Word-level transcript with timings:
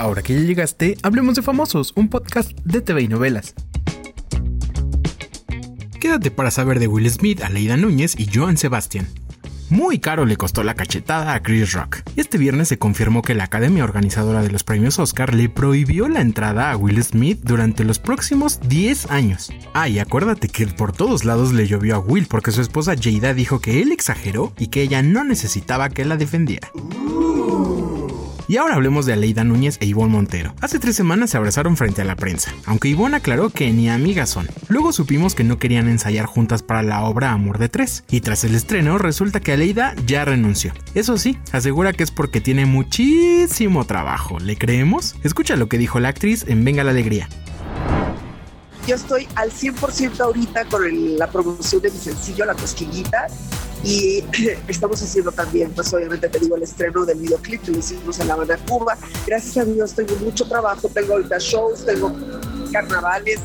Ahora 0.00 0.22
que 0.22 0.32
ya 0.32 0.40
llegaste, 0.40 0.96
hablemos 1.02 1.34
de 1.34 1.42
Famosos, 1.42 1.92
un 1.94 2.08
podcast 2.08 2.52
de 2.64 2.80
TV 2.80 3.02
y 3.02 3.08
novelas. 3.08 3.54
Quédate 6.00 6.30
para 6.30 6.50
saber 6.50 6.78
de 6.78 6.86
Will 6.86 7.10
Smith, 7.10 7.42
Aleida 7.42 7.76
Núñez 7.76 8.18
y 8.18 8.26
Joan 8.32 8.56
Sebastián. 8.56 9.06
Muy 9.68 9.98
caro 9.98 10.24
le 10.24 10.38
costó 10.38 10.64
la 10.64 10.72
cachetada 10.72 11.34
a 11.34 11.42
Chris 11.42 11.74
Rock. 11.74 11.98
Este 12.16 12.38
viernes 12.38 12.68
se 12.68 12.78
confirmó 12.78 13.20
que 13.20 13.34
la 13.34 13.44
academia 13.44 13.84
organizadora 13.84 14.42
de 14.42 14.50
los 14.50 14.64
premios 14.64 14.98
Oscar 14.98 15.34
le 15.34 15.50
prohibió 15.50 16.08
la 16.08 16.22
entrada 16.22 16.70
a 16.70 16.78
Will 16.78 17.04
Smith 17.04 17.40
durante 17.42 17.84
los 17.84 17.98
próximos 17.98 18.58
10 18.66 19.10
años. 19.10 19.52
Ah, 19.74 19.90
y 19.90 19.98
acuérdate 19.98 20.48
que 20.48 20.66
por 20.66 20.92
todos 20.92 21.26
lados 21.26 21.52
le 21.52 21.66
llovió 21.66 21.96
a 21.96 21.98
Will 21.98 22.26
porque 22.26 22.52
su 22.52 22.62
esposa 22.62 22.94
Jada 22.98 23.34
dijo 23.34 23.60
que 23.60 23.82
él 23.82 23.92
exageró 23.92 24.54
y 24.58 24.68
que 24.68 24.80
ella 24.80 25.02
no 25.02 25.24
necesitaba 25.24 25.90
que 25.90 26.06
la 26.06 26.16
defendiera. 26.16 26.70
Y 28.50 28.56
ahora 28.56 28.74
hablemos 28.74 29.06
de 29.06 29.12
Aleida 29.12 29.44
Núñez 29.44 29.76
e 29.78 29.86
Ivonne 29.86 30.10
Montero. 30.10 30.56
Hace 30.60 30.80
tres 30.80 30.96
semanas 30.96 31.30
se 31.30 31.36
abrazaron 31.36 31.76
frente 31.76 32.02
a 32.02 32.04
la 32.04 32.16
prensa, 32.16 32.52
aunque 32.66 32.88
Ivonne 32.88 33.16
aclaró 33.16 33.50
que 33.50 33.72
ni 33.72 33.88
amigas 33.88 34.30
son. 34.30 34.48
Luego 34.66 34.92
supimos 34.92 35.36
que 35.36 35.44
no 35.44 35.60
querían 35.60 35.88
ensayar 35.88 36.26
juntas 36.26 36.64
para 36.64 36.82
la 36.82 37.04
obra 37.04 37.30
Amor 37.30 37.58
de 37.58 37.68
Tres, 37.68 38.02
y 38.10 38.22
tras 38.22 38.42
el 38.42 38.56
estreno 38.56 38.98
resulta 38.98 39.38
que 39.38 39.52
Aleida 39.52 39.94
ya 40.04 40.24
renunció. 40.24 40.72
Eso 40.96 41.16
sí, 41.16 41.38
asegura 41.52 41.92
que 41.92 42.02
es 42.02 42.10
porque 42.10 42.40
tiene 42.40 42.66
muchísimo 42.66 43.84
trabajo. 43.84 44.40
¿Le 44.40 44.56
creemos? 44.56 45.14
Escucha 45.22 45.54
lo 45.54 45.68
que 45.68 45.78
dijo 45.78 46.00
la 46.00 46.08
actriz 46.08 46.44
en 46.48 46.64
Venga 46.64 46.82
la 46.82 46.90
Alegría 46.90 47.28
yo 48.90 48.96
estoy 48.96 49.28
al 49.36 49.52
100% 49.52 50.18
ahorita 50.18 50.64
con 50.64 51.16
la 51.16 51.30
promoción 51.30 51.80
de 51.80 51.92
mi 51.92 51.98
sencillo, 51.98 52.44
La 52.44 52.54
Cosquillita, 52.54 53.28
y 53.82 54.22
estamos 54.68 55.02
haciendo 55.02 55.32
también, 55.32 55.72
pues 55.72 55.92
obviamente 55.92 56.28
te 56.28 56.38
digo, 56.38 56.56
el 56.56 56.62
estreno 56.62 57.04
del 57.04 57.18
videoclip 57.18 57.62
que 57.62 57.70
lo 57.70 57.78
hicimos 57.78 58.18
en 58.18 58.28
La 58.28 58.34
Habana, 58.34 58.58
Cuba. 58.68 58.96
Gracias 59.26 59.56
a 59.58 59.64
Dios 59.64 59.94
tengo 59.94 60.16
mucho 60.16 60.46
trabajo, 60.46 60.88
tengo 60.88 61.14
ahorita 61.14 61.38
shows, 61.38 61.84
tengo 61.86 62.14
carnavales. 62.72 63.40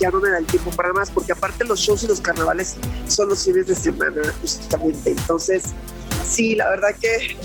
Ya 0.00 0.10
no 0.10 0.20
me 0.20 0.30
da 0.30 0.38
el 0.38 0.46
tiempo 0.46 0.70
para 0.70 0.92
más, 0.92 1.10
porque 1.10 1.32
aparte 1.32 1.64
los 1.64 1.80
shows 1.80 2.04
y 2.04 2.06
los 2.06 2.20
carnavales 2.20 2.76
son 3.08 3.28
los 3.28 3.44
fines 3.44 3.66
de 3.66 3.74
semana, 3.74 4.22
justamente. 4.40 5.10
Entonces, 5.10 5.64
sí, 6.28 6.54
la 6.54 6.70
verdad 6.70 6.94
que 7.00 7.36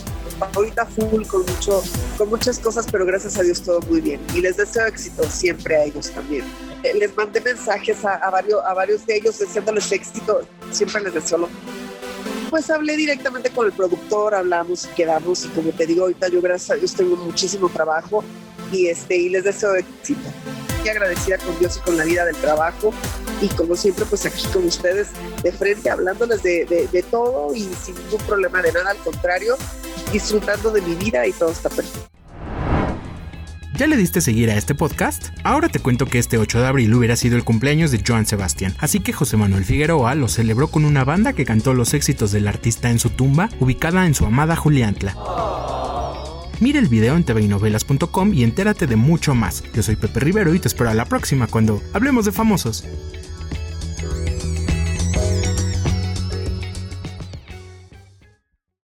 ahorita 0.56 0.86
full 0.86 1.26
con 1.26 1.42
mucho, 1.46 1.82
con 2.18 2.30
muchas 2.30 2.60
cosas, 2.60 2.86
pero 2.92 3.06
gracias 3.06 3.38
a 3.38 3.44
Dios 3.44 3.62
todo 3.62 3.80
muy 3.90 4.02
bien. 4.02 4.20
Y 4.36 4.42
les 4.42 4.58
deseo 4.58 4.86
éxito 4.86 5.24
siempre 5.30 5.76
a 5.76 5.86
ellos 5.86 6.12
también. 6.12 6.44
Les 6.84 7.16
mandé 7.16 7.42
mensajes 7.42 8.04
a, 8.06 8.30
varios, 8.30 8.62
a 8.66 8.74
varios 8.74 9.06
de 9.06 9.18
ellos 9.18 9.40
deseándoles 9.40 9.92
éxito. 9.92 10.42
Siempre 10.72 11.02
les 11.02 11.14
deseo 11.14 11.38
lo 11.38 11.50
pues 12.54 12.70
hablé 12.70 12.96
directamente 12.96 13.50
con 13.50 13.66
el 13.66 13.72
productor, 13.72 14.36
hablamos 14.36 14.86
y 14.86 14.90
quedamos 14.90 15.44
y 15.44 15.48
como 15.48 15.72
te 15.72 15.88
digo 15.88 16.04
ahorita 16.04 16.28
yo 16.28 16.40
gracias 16.40 16.70
a 16.70 16.76
Dios 16.76 16.94
tengo 16.94 17.16
muchísimo 17.16 17.68
trabajo 17.68 18.24
y 18.72 18.90
este 18.90 19.18
y 19.18 19.30
les 19.30 19.44
deseo 19.44 19.74
éxito. 19.74 20.22
Y 20.86 20.90
agradecida 20.90 21.40
con 21.40 21.58
Dios 21.58 21.78
y 21.78 21.80
con 21.80 21.98
la 21.98 22.04
vida 22.04 22.26
del 22.26 22.36
trabajo 22.36 22.94
y 23.42 23.48
como 23.48 23.76
siempre 23.76 24.06
pues 24.06 24.28
aquí 24.28 24.46
con 24.54 24.68
ustedes 24.68 25.08
de 25.42 25.52
frente 25.52 25.90
hablándoles 25.90 26.44
de, 26.44 26.88
de 26.92 27.04
todo 27.10 27.56
y 27.56 27.64
sin 27.84 27.96
ningún 27.96 28.22
problema 28.22 28.62
de 28.62 28.72
nada, 28.72 28.92
al 28.92 28.98
contrario, 28.98 29.56
disfrutando 30.12 30.70
de 30.70 30.82
mi 30.82 30.94
vida 30.94 31.26
y 31.26 31.32
todo 31.32 31.52
está 31.52 31.70
perfecto. 31.70 32.03
¿Ya 33.76 33.88
le 33.88 33.98
diste 33.98 34.22
seguir 34.22 34.52
a 34.52 34.56
este 34.56 34.76
podcast? 34.76 35.30
Ahora 35.44 35.68
te 35.68 35.80
cuento 35.80 36.06
que 36.06 36.20
este 36.20 36.38
8 36.38 36.60
de 36.60 36.68
abril 36.68 36.94
hubiera 36.94 37.16
sido 37.16 37.38
el 37.38 37.44
cumpleaños 37.44 37.90
de 37.90 38.04
Joan 38.06 38.28
Sebastián, 38.28 38.76
así 38.78 39.00
que 39.00 39.14
José 39.14 39.36
Manuel 39.36 39.66
Figueroa 39.66 40.14
lo 40.14 40.28
celebró 40.28 40.68
con 40.68 40.86
una 40.86 41.04
banda 41.04 41.34
que 41.34 41.44
cantó 41.44 41.74
los 41.74 41.96
éxitos 41.96 42.32
del 42.32 42.48
artista 42.48 42.92
en 42.92 43.00
su 43.00 43.10
tumba, 43.10 43.50
ubicada 43.60 44.06
en 44.06 44.14
su 44.14 44.28
amada 44.28 44.56
Juliantla. 44.56 45.16
Mira 46.60 46.78
el 46.78 46.88
video 46.88 47.16
en 47.16 47.24
tvinovelas.com 47.24 48.34
y 48.36 48.44
entérate 48.44 48.86
de 48.86 48.96
mucho 48.96 49.34
más. 49.34 49.64
Yo 49.74 49.82
soy 49.82 49.96
Pepe 49.96 50.20
Rivero 50.20 50.54
y 50.54 50.60
te 50.60 50.68
espero 50.68 50.92
a 50.92 50.94
la 50.94 51.06
próxima 51.06 51.48
cuando 51.48 51.82
hablemos 51.94 52.26
de 52.26 52.32
famosos. 52.32 52.86